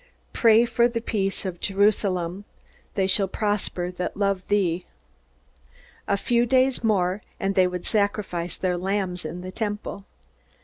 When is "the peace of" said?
0.87-1.59